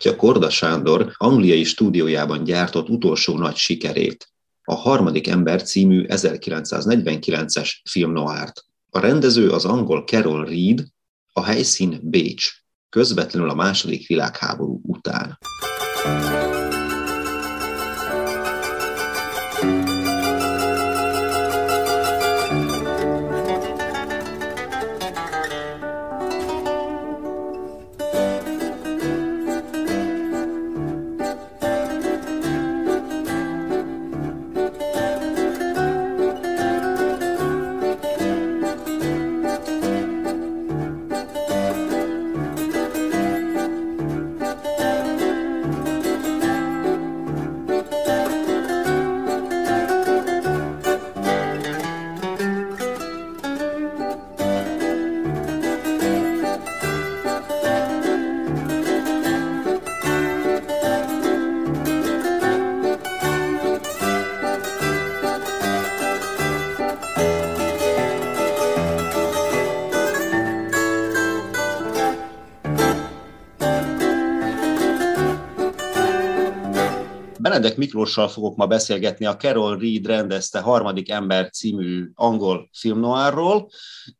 [0.00, 4.28] Bemutatja Korda Sándor angliai stúdiójában gyártott utolsó nagy sikerét,
[4.64, 8.64] a Harmadik ember című 1949-es film noárt.
[8.90, 10.84] A rendező az angol Carol Reed,
[11.32, 12.50] a helyszín Bécs,
[12.88, 15.38] közvetlenül a második világháború után.
[19.62, 19.89] thank you
[77.50, 83.70] Benedek Miklóssal fogok ma beszélgetni a Carol Reed rendezte Harmadik ember című angol filmnoárról.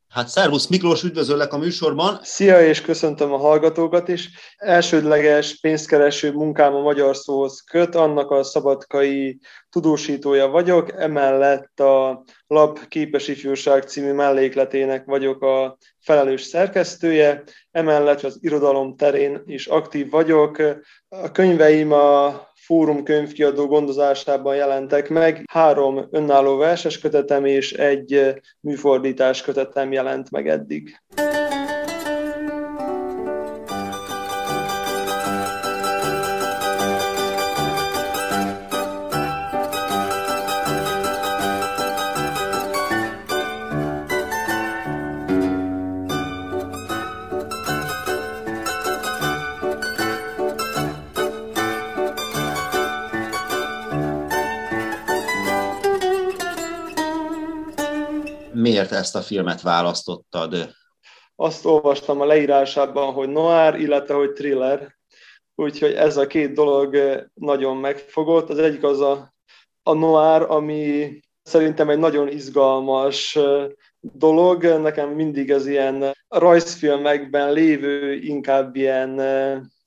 [0.09, 2.19] Hát szervusz Miklós, üdvözöllek a műsorban.
[2.21, 4.29] Szia, és köszöntöm a hallgatókat is.
[4.57, 9.39] Elsődleges pénzkereső munkám a magyar szóhoz köt, annak a szabadkai
[9.69, 18.37] tudósítója vagyok, emellett a Lap Képes Ifjúság című mellékletének vagyok a felelős szerkesztője, emellett az
[18.41, 20.61] irodalom terén is aktív vagyok.
[21.09, 25.43] A könyveim a Fórum könyvkiadó gondozásában jelentek meg.
[25.51, 30.99] Három önálló verses kötetem és egy műfordítás kötetem jelent meg eddig.
[58.91, 60.75] Miért ezt a filmet választottad?
[61.35, 64.95] Azt olvastam a leírásában, hogy noir, illetve hogy thriller.
[65.55, 66.97] Úgyhogy ez a két dolog
[67.33, 68.49] nagyon megfogott.
[68.49, 69.33] Az egyik az a,
[69.83, 73.39] a noir, ami szerintem egy nagyon izgalmas
[73.99, 74.63] dolog.
[74.63, 79.19] Nekem mindig az ilyen rajzfilmekben lévő, inkább ilyen,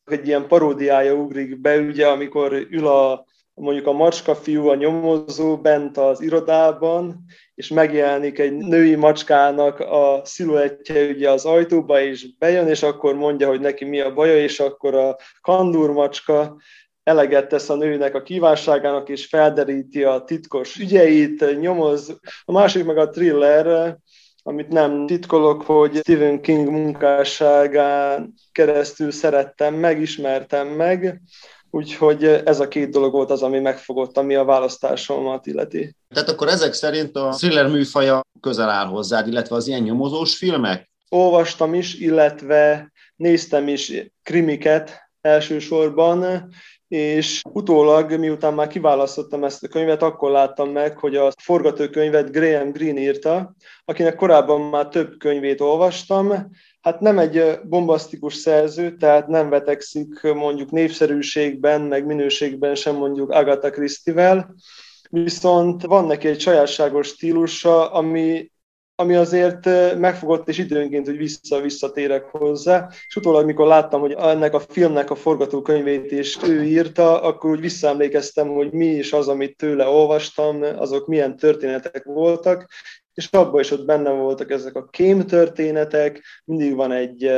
[0.05, 5.57] egy ilyen paródiája ugrik be, ugye, amikor ül a mondjuk a macska fiú, a nyomozó
[5.57, 12.69] bent az irodában, és megjelenik egy női macskának a sziluettje ugye az ajtóba, és bejön,
[12.69, 16.57] és akkor mondja, hogy neki mi a baja, és akkor a kandúr macska
[17.03, 22.19] eleget tesz a nőnek a kívánságának, és felderíti a titkos ügyeit, nyomoz.
[22.45, 23.97] A másik meg a thriller,
[24.43, 31.21] amit nem titkolok, hogy Stephen King munkásságán keresztül szerettem, megismertem meg,
[31.75, 35.97] Úgyhogy ez a két dolog volt az, ami megfogott, ami a választásomat illeti.
[36.15, 40.91] Tehát akkor ezek szerint a thriller műfaja közel áll hozzád, illetve az ilyen nyomozós filmek?
[41.09, 46.49] Olvastam is, illetve néztem is krimiket elsősorban,
[46.89, 52.71] és utólag, miután már kiválasztottam ezt a könyvet, akkor láttam meg, hogy a forgatókönyvet Graham
[52.71, 53.55] Greene írta,
[53.85, 56.51] akinek korábban már több könyvét olvastam,
[56.85, 63.71] hát nem egy bombasztikus szerző, tehát nem vetekszik mondjuk népszerűségben, meg minőségben sem mondjuk Agatha
[63.71, 64.55] Christie-vel,
[65.11, 68.51] viszont van neki egy sajátságos stílusa, ami,
[68.95, 69.65] ami azért
[69.99, 72.89] megfogott, és időnként, hogy vissza-visszatérek hozzá.
[73.07, 77.61] És utólag, mikor láttam, hogy ennek a filmnek a forgatókönyvét is ő írta, akkor úgy
[77.61, 82.69] visszaemlékeztem, hogy mi is az, amit tőle olvastam, azok milyen történetek voltak,
[83.15, 87.31] és abban is ott benne voltak ezek a kém történetek, mindig van egy,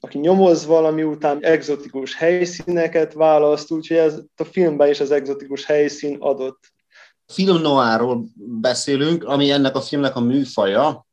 [0.00, 6.16] aki nyomoz valami után, egzotikus helyszíneket választ, úgyhogy ez a filmben is az egzotikus helyszín
[6.20, 6.58] adott.
[7.26, 8.24] Film noirról
[8.60, 11.06] beszélünk, ami ennek a filmnek a műfaja,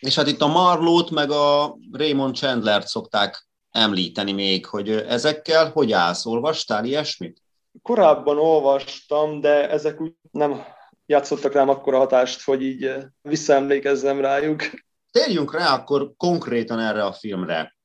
[0.00, 5.92] és hát itt a Marlót meg a Raymond Chandlert szokták említeni még, hogy ezekkel hogy
[5.92, 6.26] állsz?
[6.26, 7.42] Olvastál ilyesmit?
[7.82, 10.64] Korábban olvastam, de ezek úgy nem
[11.10, 12.92] játszottak rám akkora hatást, hogy így
[13.22, 14.62] visszaemlékezzem rájuk.
[15.10, 17.76] Térjünk rá akkor konkrétan erre a filmre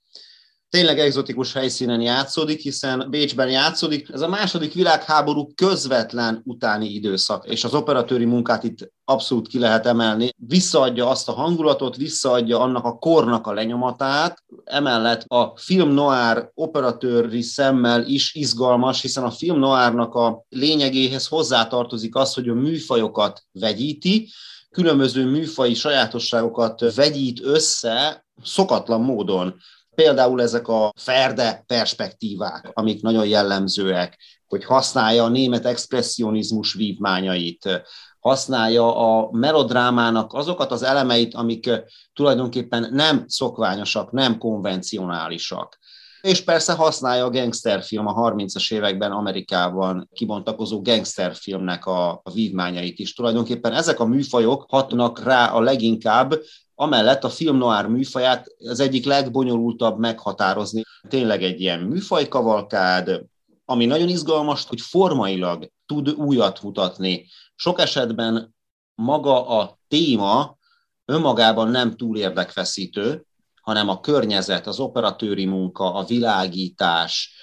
[0.75, 4.09] tényleg egzotikus helyszínen játszódik, hiszen Bécsben játszódik.
[4.13, 9.85] Ez a második világháború közvetlen utáni időszak, és az operatőri munkát itt abszolút ki lehet
[9.85, 10.29] emelni.
[10.37, 17.41] Visszaadja azt a hangulatot, visszaadja annak a kornak a lenyomatát, emellett a film noir operatőri
[17.41, 24.29] szemmel is izgalmas, hiszen a film noirnak a lényegéhez hozzátartozik az, hogy a műfajokat vegyíti,
[24.69, 29.55] különböző műfai sajátosságokat vegyít össze szokatlan módon.
[29.95, 37.83] Például ezek a ferde perspektívák, amik nagyon jellemzőek, hogy használja a német expressionizmus vívmányait,
[38.19, 41.69] használja a melodrámának azokat az elemeit, amik
[42.13, 45.77] tulajdonképpen nem szokványosak, nem konvencionálisak.
[46.21, 53.13] És persze használja a gangsterfilm a 30-as években Amerikában kibontakozó gangsterfilmnek a, a vívmányait is.
[53.13, 56.33] Tulajdonképpen ezek a műfajok hatnak rá a leginkább,
[56.75, 60.83] Amellett a film noir műfaját az egyik legbonyolultabb meghatározni.
[61.09, 63.21] Tényleg egy ilyen műfajkavalkád,
[63.65, 67.27] ami nagyon izgalmas, hogy formailag tud újat mutatni.
[67.55, 68.55] Sok esetben
[68.95, 70.57] maga a téma
[71.05, 73.25] önmagában nem túl érdekfeszítő,
[73.61, 77.33] hanem a környezet, az operatőri munka, a világítás,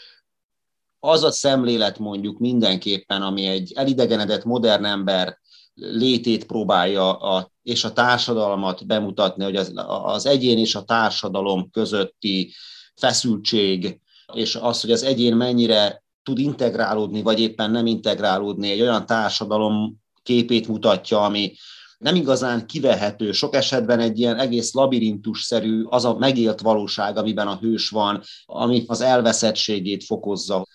[1.04, 5.38] az a szemlélet mondjuk mindenképpen, ami egy elidegenedett modern ember
[5.74, 9.72] létét próbálja a, és a társadalmat bemutatni, hogy az,
[10.04, 12.52] az egyén és a társadalom közötti
[12.94, 14.00] feszültség,
[14.32, 20.00] és az, hogy az egyén mennyire tud integrálódni, vagy éppen nem integrálódni, egy olyan társadalom
[20.22, 21.52] képét mutatja, ami
[21.98, 27.56] nem igazán kivehető, sok esetben egy ilyen egész labirintusszerű az a megélt valóság, amiben a
[27.56, 30.66] hős van, ami az elveszettségét fokozza.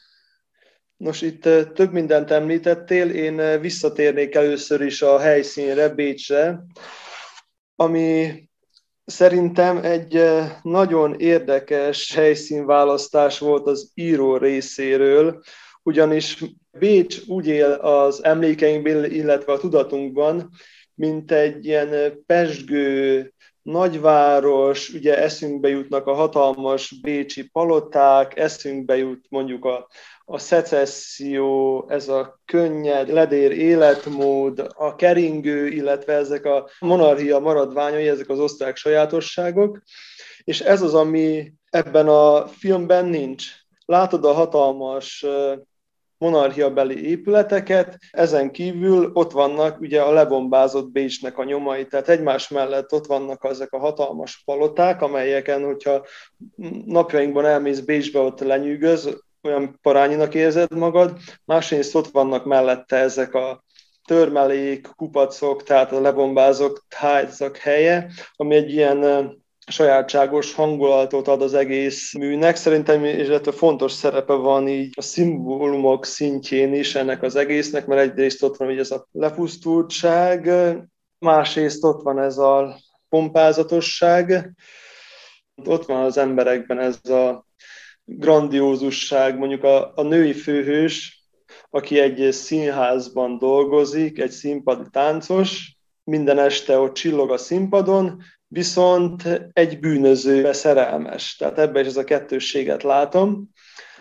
[0.97, 1.41] Nos, itt
[1.73, 6.63] több mindent említettél, én visszatérnék először is a helyszínre, Bécsre,
[7.75, 8.31] ami
[9.05, 10.23] szerintem egy
[10.61, 15.41] nagyon érdekes helyszínválasztás volt az író részéről,
[15.83, 20.49] ugyanis Bécs úgy él az emlékeinkben, illetve a tudatunkban,
[20.93, 23.33] mint egy ilyen pesgő,
[23.67, 29.87] nagyváros, ugye eszünkbe jutnak a hatalmas bécsi paloták, eszünkbe jut mondjuk a,
[30.25, 38.29] a szecesszió, ez a könnyed, ledér életmód, a keringő, illetve ezek a monarchia maradványai, ezek
[38.29, 39.81] az osztrák sajátosságok,
[40.43, 43.45] és ez az, ami ebben a filmben nincs.
[43.85, 45.25] Látod a hatalmas
[46.17, 52.93] monarchiabeli épületeket, ezen kívül ott vannak ugye a lebombázott Bécsnek a nyomai, tehát egymás mellett
[52.93, 56.05] ott vannak ezek a hatalmas paloták, amelyeken, hogyha
[56.85, 63.63] napjainkban elmész Bécsbe, ott lenyűgöz, olyan parányinak érzed magad, másrészt ott vannak mellette ezek a
[64.07, 69.03] törmelék, kupacok, tehát a lebombázok házak helye, ami egy ilyen
[69.67, 72.55] sajátságos hangulatot ad az egész műnek.
[72.55, 78.43] Szerintem illetve fontos szerepe van így a szimbólumok szintjén is ennek az egésznek, mert egyrészt
[78.43, 80.49] ott van ugye ez a lepusztultság,
[81.19, 84.53] másrészt ott van ez a pompázatosság,
[85.65, 87.45] ott van az emberekben ez a
[88.03, 91.25] grandiózusság, mondjuk a, a női főhős,
[91.69, 99.23] aki egy színházban dolgozik, egy színpadi táncos, minden este ott csillog a színpadon, viszont
[99.53, 101.35] egy bűnöző szerelmes.
[101.35, 103.49] Tehát ebben is ez a kettősséget látom.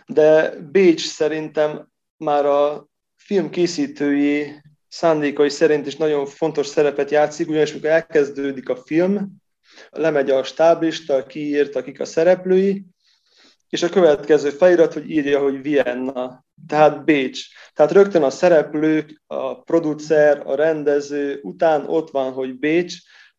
[0.06, 7.72] De Bécs szerintem már a film készítői szándékai szerint is nagyon fontos szerepet játszik, ugyanis
[7.72, 9.30] amikor elkezdődik a film,
[9.90, 12.84] lemegy a stáblista, kiírt, akik a szereplői,
[13.68, 17.46] és a következő felirat, hogy írja, hogy Vienna, tehát Bécs.
[17.74, 22.94] Tehát rögtön a szereplők, a producer, a rendező után ott van, hogy Bécs,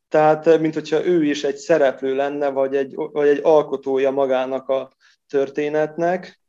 [0.10, 4.92] tehát mint hogyha ő is egy szereplő lenne, vagy egy, vagy egy alkotója magának a
[5.28, 6.42] történetnek.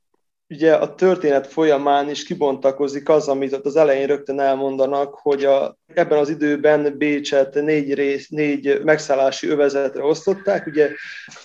[0.51, 5.77] Ugye a történet folyamán is kibontakozik az, amit ott az elején rögtön elmondanak, hogy a,
[5.95, 10.67] ebben az időben Bécset négy, rész, négy megszállási övezetre osztották.
[10.67, 10.91] Ugye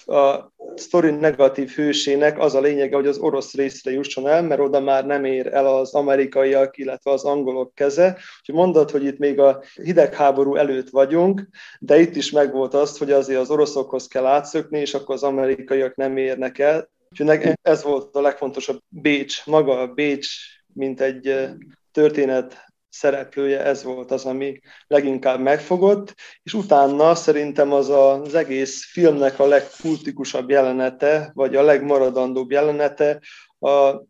[0.05, 4.79] a sztori negatív hősének az a lényege, hogy az orosz részre jusson el, mert oda
[4.79, 8.17] már nem ér el az amerikaiak, illetve az angolok keze.
[8.39, 11.47] Úgyhogy mondod, hogy itt még a hidegháború előtt vagyunk,
[11.79, 15.95] de itt is megvolt azt, hogy azért az oroszokhoz kell átszökni, és akkor az amerikaiak
[15.95, 16.91] nem érnek el.
[17.19, 18.79] Úgyhogy ez volt a legfontosabb.
[18.87, 20.27] Bécs, maga a Bécs,
[20.73, 21.49] mint egy
[21.91, 29.39] történet szereplője, ez volt az, ami leginkább megfogott, és utána szerintem az az egész filmnek
[29.39, 33.21] a legkultikusabb jelenete, vagy a legmaradandóbb jelenete
[33.59, 34.03] a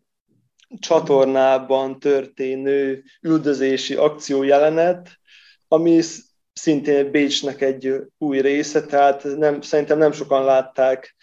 [0.79, 5.09] csatornában történő üldözési akció jelenet,
[5.67, 6.01] ami
[6.53, 11.15] szintén Bécsnek egy új része, tehát nem, szerintem nem sokan látták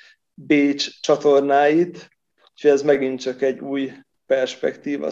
[0.47, 2.11] Bécs csatornáit,
[2.53, 3.93] úgyhogy ez megint csak egy új
[4.27, 5.11] perspektíva.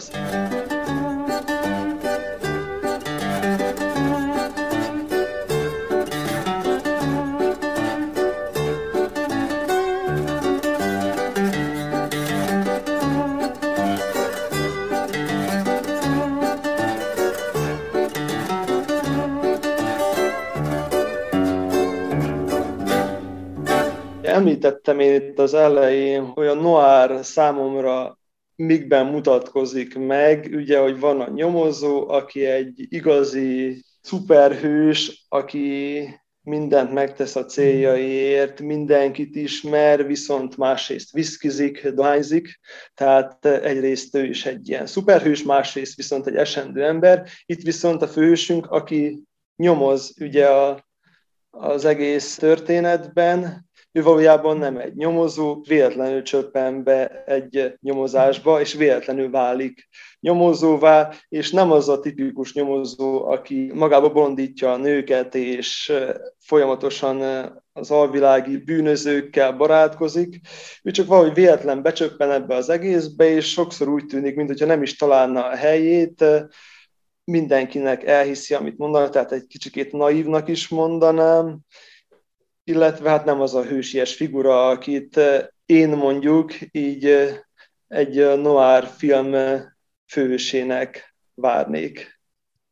[24.99, 28.19] Említettem én itt az elején, hogy a noir számomra
[28.55, 36.03] mikben mutatkozik meg, ugye, hogy van a nyomozó, aki egy igazi szuperhős, aki
[36.41, 42.59] mindent megtesz a céljaiért, mindenkit ismer, viszont másrészt viszkizik, dohányzik,
[42.93, 47.27] tehát egyrészt ő is egy ilyen szuperhős, másrészt viszont egy esendő ember.
[47.45, 49.23] Itt viszont a főhősünk, aki
[49.55, 50.85] nyomoz ugye a,
[51.49, 59.29] az egész történetben, ő valójában nem egy nyomozó, véletlenül csöppen be egy nyomozásba, és véletlenül
[59.29, 59.87] válik
[60.19, 65.93] nyomozóvá, és nem az a tipikus nyomozó, aki magába bondítja a nőket, és
[66.39, 67.21] folyamatosan
[67.73, 70.39] az alvilági bűnözőkkel barátkozik.
[70.83, 74.95] Ő csak valahogy véletlen becsöppen ebbe az egészbe, és sokszor úgy tűnik, mintha nem is
[74.95, 76.25] találna a helyét,
[77.23, 81.59] mindenkinek elhiszi, amit mondanak, tehát egy kicsikét naívnak is mondanám,
[82.69, 87.37] illetve hát nem az a hősies figura, akit eh, én mondjuk így eh,
[87.87, 89.35] egy eh, noir film
[90.05, 92.19] főhősének várnék.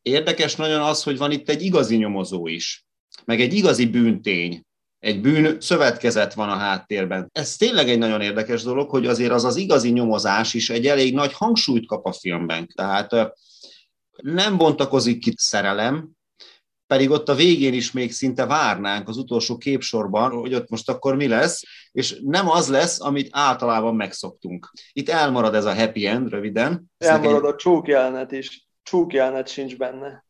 [0.02, 2.86] Érdekes nagyon az, hogy van itt egy igazi nyomozó is,
[3.24, 4.62] meg egy igazi bűntény,
[4.98, 7.30] egy bűn szövetkezet van a háttérben.
[7.32, 11.14] Ez tényleg egy nagyon érdekes dolog, hogy azért az az igazi nyomozás is egy elég
[11.14, 12.68] nagy hangsúlyt kap a filmben.
[12.74, 13.32] Tehát
[14.16, 16.17] nem bontakozik ki szerelem,
[16.88, 21.16] pedig ott a végén is még szinte várnánk az utolsó képsorban, hogy ott most akkor
[21.16, 24.70] mi lesz, és nem az lesz, amit általában megszoktunk.
[24.92, 26.84] Itt elmarad ez a happy end röviden.
[26.98, 28.66] Elmarad a csókjelenet is.
[28.82, 30.24] Csókjelenet sincs benne.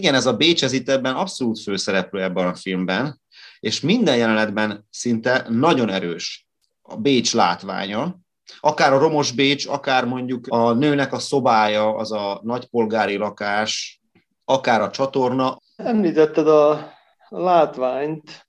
[0.00, 3.20] Igen, ez a Bécs, ez itt ebben abszolút főszereplő ebben a filmben,
[3.60, 6.46] és minden jelenetben szinte nagyon erős
[6.82, 8.18] a Bécs látványa,
[8.60, 14.00] akár a romos Bécs, akár mondjuk a nőnek a szobája, az a nagypolgári lakás,
[14.44, 15.58] akár a csatorna.
[15.76, 16.92] Említetted a
[17.28, 18.46] látványt.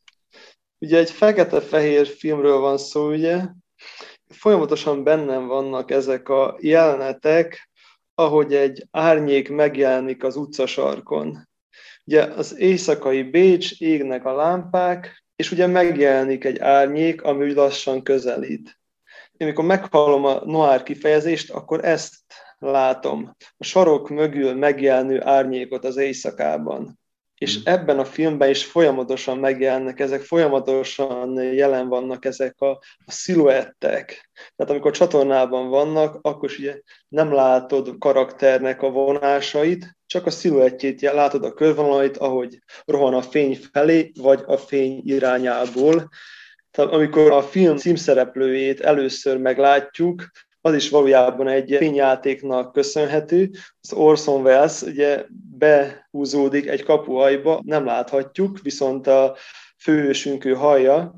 [0.79, 3.41] Ugye egy fekete-fehér filmről van szó, ugye?
[4.27, 7.70] Folyamatosan bennem vannak ezek a jelenetek,
[8.15, 11.49] ahogy egy árnyék megjelenik az utcasarkon.
[12.05, 18.03] Ugye az éjszakai Bécs, égnek a lámpák, és ugye megjelenik egy árnyék, ami úgy lassan
[18.03, 18.79] közelít.
[19.31, 22.15] Én amikor meghallom a noir kifejezést, akkor ezt
[22.57, 23.35] látom.
[23.57, 27.00] A sarok mögül megjelenő árnyékot az éjszakában.
[27.41, 27.74] És hmm.
[27.74, 32.69] ebben a filmben is folyamatosan megjelennek ezek, folyamatosan jelen vannak ezek a,
[33.05, 34.29] a sziluettek.
[34.55, 41.01] Tehát amikor csatornában vannak, akkor is ugye nem látod karakternek a vonásait, csak a sziluettjét
[41.01, 46.10] látod a körvonalait, ahogy rohan a fény felé, vagy a fény irányából.
[46.71, 50.24] Tehát amikor a film címszereplőjét először meglátjuk,
[50.61, 53.49] az is valójában egy fényjátéknak köszönhető.
[53.81, 55.25] Az Orson Welles ugye
[55.57, 59.35] behúzódik egy kapuajba, nem láthatjuk, viszont a
[59.77, 61.15] főhősünk ő hallja,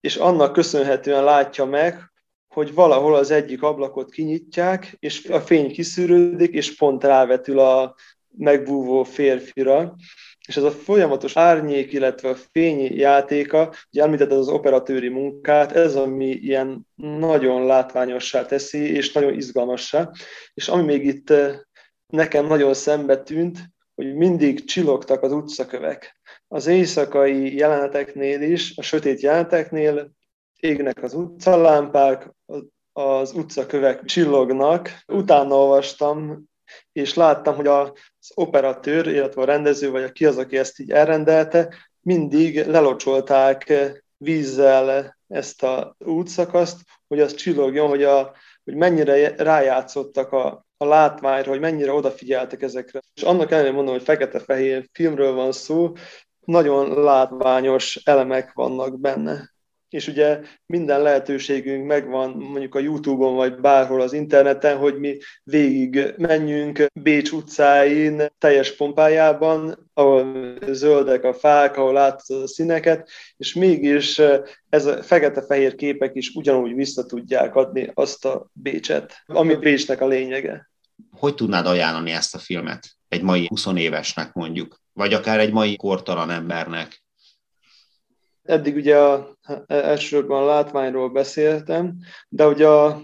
[0.00, 2.12] és annak köszönhetően látja meg,
[2.54, 7.94] hogy valahol az egyik ablakot kinyitják, és a fény kiszűrődik, és pont rávetül a
[8.36, 9.94] megbúvó férfira,
[10.48, 15.96] és ez a folyamatos árnyék, illetve a fény játéka, ugye említetted az operatőri munkát, ez
[15.96, 20.10] ami ilyen nagyon látványossá teszi, és nagyon izgalmassá,
[20.54, 21.32] és ami még itt
[22.06, 23.58] nekem nagyon szembe tűnt,
[23.94, 26.20] hogy mindig csillogtak az utcakövek.
[26.48, 30.10] Az éjszakai jeleneteknél is, a sötét jeleneteknél
[30.60, 32.30] égnek az utcalámpák,
[32.92, 34.90] az utcakövek csillognak.
[35.06, 36.44] Utána olvastam,
[36.92, 37.92] és láttam, hogy az
[38.34, 43.72] operatőr, illetve a rendező, vagy aki az, aki ezt így elrendelte, mindig lelocsolták
[44.16, 51.50] vízzel ezt a útszakaszt, hogy az csillogjon, hogy, a, hogy mennyire rájátszottak a, a látványra,
[51.50, 53.00] hogy mennyire odafigyeltek ezekre.
[53.14, 55.92] És annak ellenére mondom, hogy fekete-fehér filmről van szó,
[56.40, 59.51] nagyon látványos elemek vannak benne
[59.92, 66.14] és ugye minden lehetőségünk megvan mondjuk a Youtube-on vagy bárhol az interneten, hogy mi végig
[66.16, 74.20] menjünk Bécs utcáin teljes pompájában, ahol zöldek a fák, ahol látod a színeket, és mégis
[74.68, 80.06] ez a fekete-fehér képek is ugyanúgy vissza tudják adni azt a Bécset, ami Bécsnek a
[80.06, 80.70] lényege.
[81.10, 85.76] Hogy tudnád ajánlani ezt a filmet egy mai 20 évesnek mondjuk, vagy akár egy mai
[85.76, 87.01] kortalan embernek?
[88.42, 91.96] Eddig ugye a, elsősorban a látványról beszéltem,
[92.28, 93.02] de ugye a,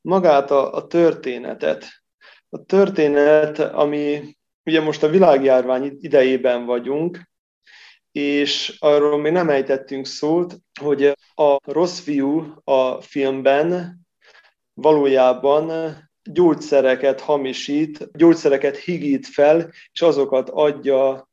[0.00, 1.86] magát a, a történetet,
[2.48, 7.20] a történet, ami ugye most a világjárvány idejében vagyunk,
[8.12, 14.00] és arról még nem ejtettünk szót, hogy a rossz fiú a filmben
[14.74, 21.28] valójában gyógyszereket hamisít, gyógyszereket higít fel, és azokat adja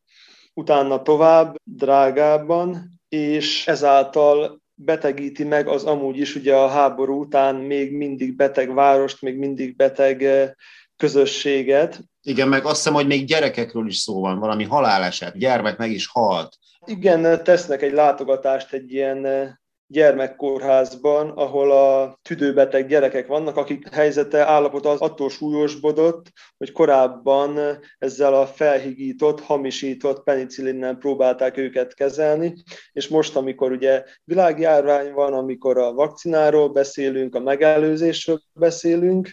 [0.54, 7.92] utána tovább, drágábban, és ezáltal betegíti meg az amúgy is ugye a háború után még
[7.92, 10.52] mindig beteg várost, még mindig beteg eh,
[10.98, 12.00] közösséget.
[12.22, 16.08] Igen, meg azt hiszem, hogy még gyerekekről is szó van, valami haláleset, gyermek meg is
[16.08, 16.58] halt.
[16.86, 19.50] Igen, tesznek egy látogatást egy ilyen eh,
[19.88, 27.60] gyermekkórházban, ahol a tüdőbeteg gyerekek vannak, akik helyzete, állapota az attól súlyosbodott, hogy korábban
[27.98, 32.54] ezzel a felhigított, hamisított penicillinnel próbálták őket kezelni,
[32.92, 39.30] és most, amikor ugye világjárvány van, amikor a vakcináról beszélünk, a megelőzésről beszélünk,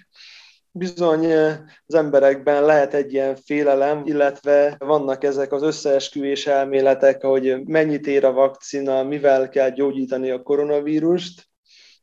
[0.72, 7.64] bizony eh, az emberekben lehet egy ilyen félelem, illetve vannak ezek az összeesküvés elméletek, hogy
[7.64, 11.48] mennyit ér a vakcina, mivel kell gyógyítani a koronavírust.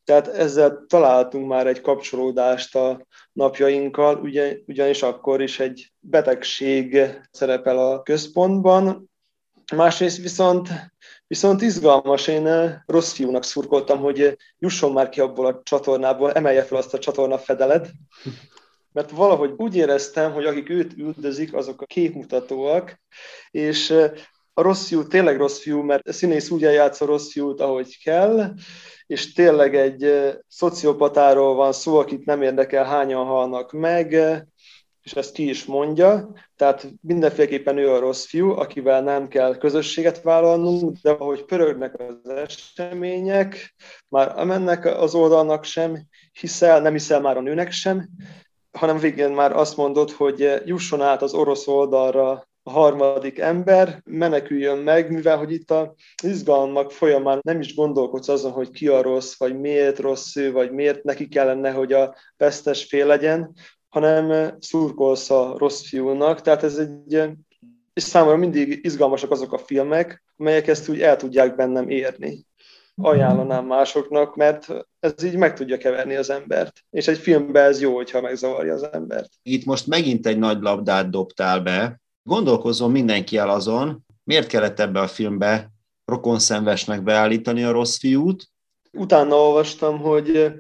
[0.03, 6.99] Tehát ezzel találtunk már egy kapcsolódást a napjainkkal, ugye, ugyanis akkor is egy betegség
[7.31, 9.09] szerepel a központban.
[9.75, 10.69] Másrészt viszont
[11.27, 16.63] Viszont izgalmas, én eh, rossz fiúnak szurkoltam, hogy jusson már ki abból a csatornából, emelje
[16.63, 17.89] fel azt a csatorna fedelet,
[18.97, 22.99] mert valahogy úgy éreztem, hogy akik őt üldözik, azok a képmutatóak,
[23.51, 23.89] és
[24.53, 28.01] a rossz fiú tényleg rossz fiú, mert a színész úgy eljátsz a rossz fiút, ahogy
[28.03, 28.53] kell,
[29.05, 34.11] és tényleg egy szociopatáról van szó, akit nem érdekel, hányan halnak meg,
[35.01, 40.21] és ezt ki is mondja, tehát mindenféleképpen ő a rossz fiú, akivel nem kell közösséget
[40.21, 43.75] vállalnunk, de ahogy pörögnek az események,
[44.07, 48.09] már mennek az oldalnak sem hiszel, nem hiszel már a nőnek sem,
[48.77, 54.77] hanem végén már azt mondod, hogy jusson át az orosz oldalra a harmadik ember, meneküljön
[54.77, 59.37] meg, mivel hogy itt a izgalmak folyamán nem is gondolkodsz azon, hogy ki a rossz,
[59.37, 63.53] vagy miért rossz ő, vagy miért neki kellene, hogy a vesztes fél legyen,
[63.89, 66.41] hanem szurkolsz a rossz fiúnak.
[66.41, 67.21] Tehát ez egy,
[67.93, 72.46] és számomra mindig izgalmasak azok a filmek, amelyek ezt úgy el tudják bennem érni
[73.01, 74.67] ajánlanám másoknak, mert
[74.99, 76.83] ez így meg tudja keverni az embert.
[76.89, 79.29] És egy filmben ez jó, hogyha megzavarja az embert.
[79.43, 81.99] Itt most megint egy nagy labdát dobtál be.
[82.23, 85.71] Gondolkozzon mindenki el azon, miért kellett ebbe a filmbe
[86.05, 88.49] rokonszenvesnek beállítani a rossz fiút?
[88.91, 90.51] Utána olvastam, hogy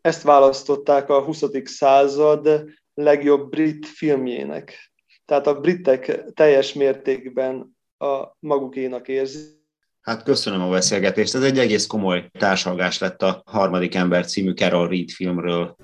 [0.00, 1.44] ezt választották a 20.
[1.64, 4.92] század legjobb brit filmjének.
[5.24, 9.59] Tehát a britek teljes mértékben a magukénak érzik
[10.00, 11.34] Hát köszönöm a beszélgetést.
[11.34, 15.76] Ez egy egész komoly társalgás lett a harmadik ember című Carol Reed filmről.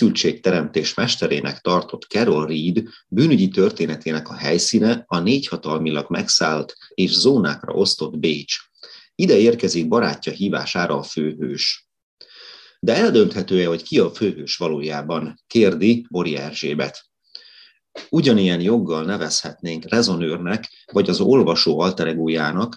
[0.00, 7.72] Feszültségteremtés mesterének tartott Carol Reed bűnügyi történetének a helyszíne a négy hatalmilag megszállt és zónákra
[7.72, 8.56] osztott Bécs.
[9.14, 11.88] Ide érkezik barátja hívására a főhős.
[12.78, 15.40] De eldönthető-e, hogy ki a főhős valójában?
[15.46, 17.04] kérdi Bori Erzsébet.
[18.08, 22.76] Ugyanilyen joggal nevezhetnénk rezonőrnek, vagy az olvasó alteregójának,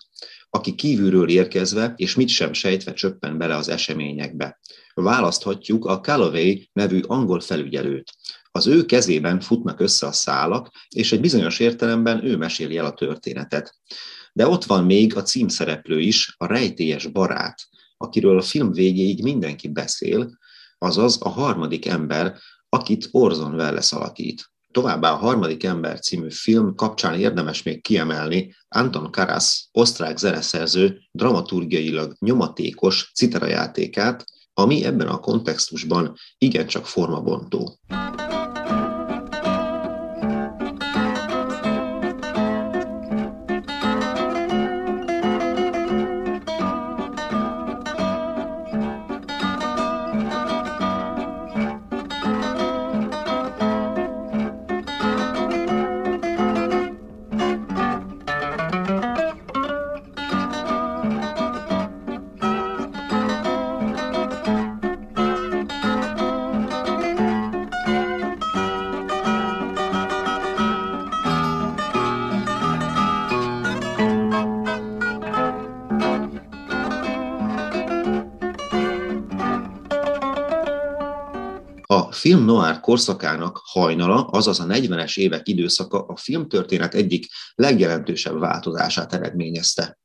[0.55, 4.59] aki kívülről érkezve és mit sem sejtve csöppen bele az eseményekbe.
[4.93, 8.15] Választhatjuk a Callaway nevű angol felügyelőt.
[8.51, 12.93] Az ő kezében futnak össze a szálak, és egy bizonyos értelemben ő meséli el a
[12.93, 13.75] történetet.
[14.33, 17.61] De ott van még a címszereplő is, a rejtélyes barát,
[17.97, 20.37] akiről a film végéig mindenki beszél,
[20.77, 22.37] azaz a harmadik ember,
[22.69, 24.52] akit Orson Welles alakít.
[24.73, 32.15] Továbbá a Harmadik ember című film kapcsán érdemes még kiemelni Anton Karas, osztrák zeneszerző, dramaturgiailag
[32.19, 37.79] nyomatékos citerajátékát, ami ebben a kontextusban igencsak formabontó.
[82.93, 87.25] Korszakának hajnala, azaz a 40-es évek időszaka a filmtörténet egyik
[87.55, 89.97] legjelentősebb változását eredményezte.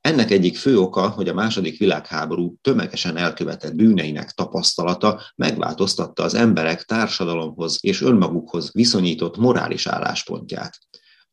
[0.00, 6.82] Ennek egyik fő oka, hogy a második világháború tömegesen elkövetett bűneinek tapasztalata megváltoztatta az emberek
[6.82, 10.78] társadalomhoz és önmagukhoz viszonyított morális álláspontját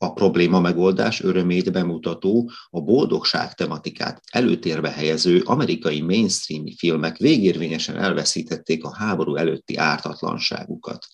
[0.04, 8.84] a probléma megoldás örömét bemutató, a boldogság tematikát előtérbe helyező amerikai mainstream filmek végérvényesen elveszítették
[8.84, 11.06] a háború előtti ártatlanságukat.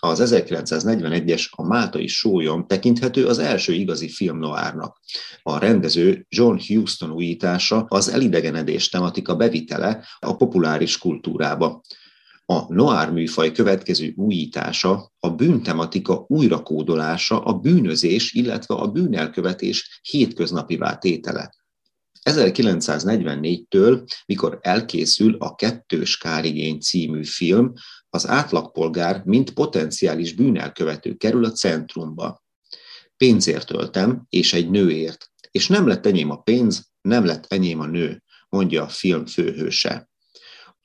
[0.00, 5.00] Az 1941-es A Máltai Sólyom tekinthető az első igazi film noárnak.
[5.42, 11.82] A rendező John Huston újítása az elidegenedés tematika bevitele a populáris kultúrába.
[12.50, 21.54] A noir műfaj következő újítása a bűntematika újrakódolása, a bűnözés, illetve a bűnelkövetés hétköznapi tétele.
[22.30, 27.72] 1944-től, mikor elkészül a Kettős Kárigény című film,
[28.08, 32.44] az átlagpolgár, mint potenciális bűnelkövető kerül a centrumba.
[33.16, 35.30] Pénzért öltem, és egy nőért.
[35.50, 40.08] És nem lett enyém a pénz, nem lett enyém a nő, mondja a film főhőse.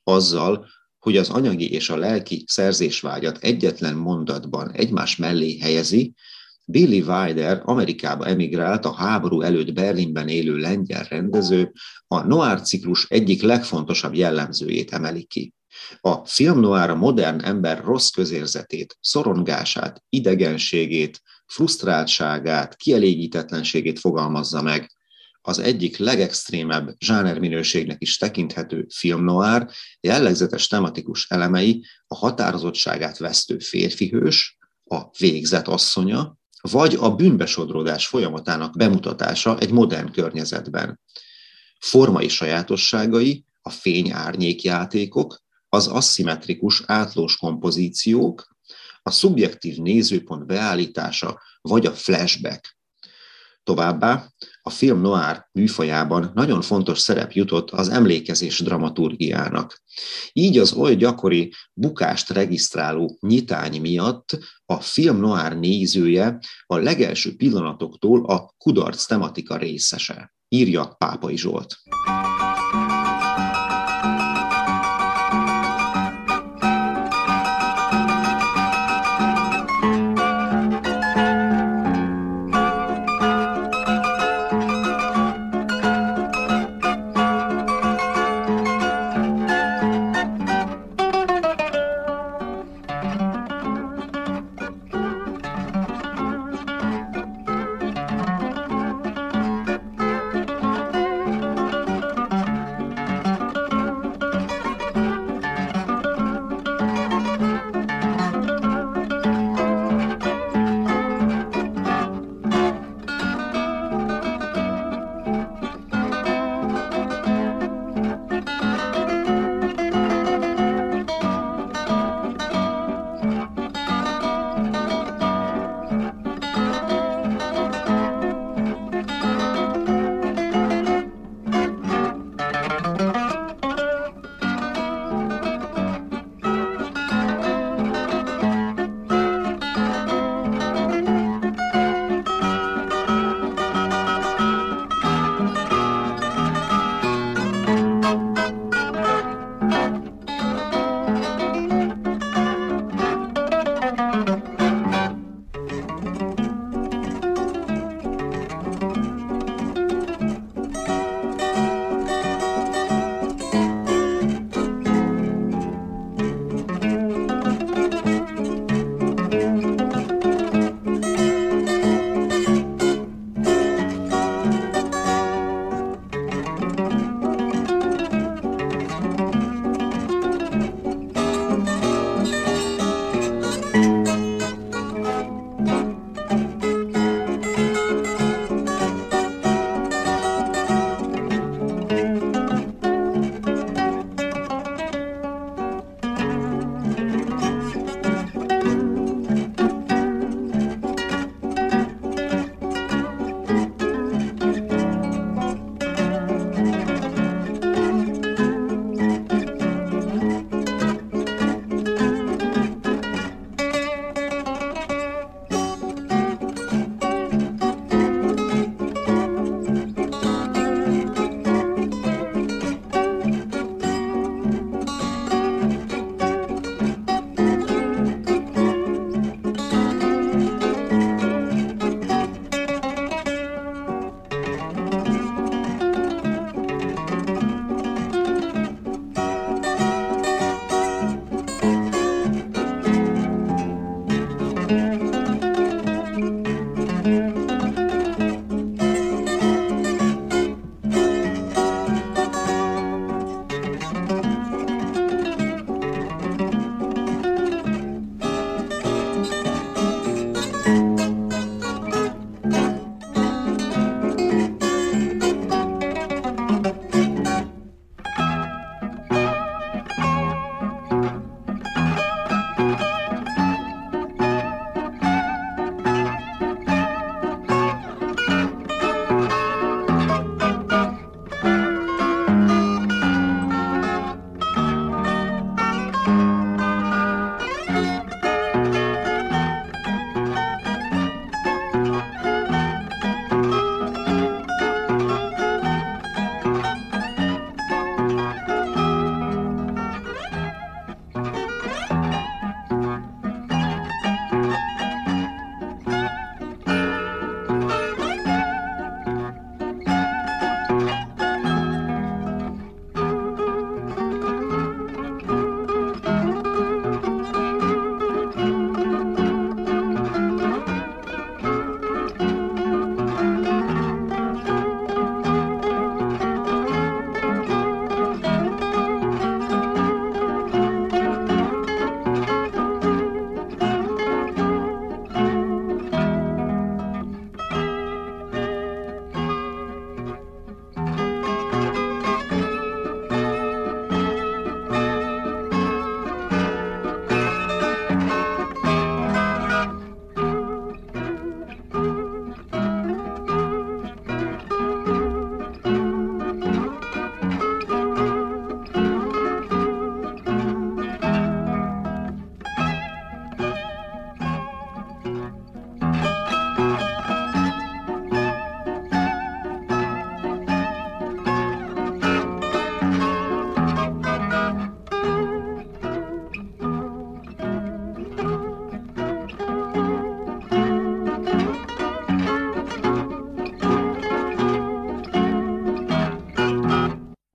[0.04, 0.73] Azzal,
[1.06, 6.13] hogy az anyagi és a lelki szerzésvágyat egyetlen mondatban egymás mellé helyezi,
[6.65, 11.72] Billy Wilder Amerikába emigrált a háború előtt Berlinben élő lengyel rendező,
[12.08, 15.54] a noir ciklus egyik legfontosabb jellemzőjét emeli ki.
[16.02, 24.94] A film noir a modern ember rossz közérzetét, szorongását, idegenségét, frusztráltságát, kielégítetlenségét fogalmazza meg,
[25.47, 29.67] az egyik legextrémebb zsánerminőségnek is tekinthető film noir
[29.99, 39.58] jellegzetes tematikus elemei a határozottságát vesztő férfihős, a végzet asszonya, vagy a bűnbesodródás folyamatának bemutatása
[39.58, 40.99] egy modern környezetben.
[41.79, 48.58] Formai sajátosságai, a fény-árnyék játékok, az aszimmetrikus átlós kompozíciók,
[49.03, 52.77] a szubjektív nézőpont beállítása, vagy a flashback,
[53.65, 54.28] Továbbá
[54.62, 59.84] a film noir műfajában nagyon fontos szerep jutott az emlékezés dramaturgiának.
[60.34, 68.25] Így az oly gyakori bukást regisztráló nyitány miatt a film noir nézője a legelső pillanatoktól
[68.25, 71.75] a kudarc tematika részese, írja Pápai Zsolt.